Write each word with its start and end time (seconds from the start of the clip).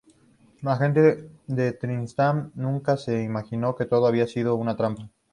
La 0.63 0.77
gente 0.77 1.29
de 1.45 1.73
Tristram 1.73 2.49
nunca 2.55 2.97
se 2.97 3.21
imaginó 3.21 3.75
que 3.75 3.85
todo 3.85 4.07
había 4.07 4.25
sido 4.25 4.55
una 4.55 4.75
trampa. 4.75 5.11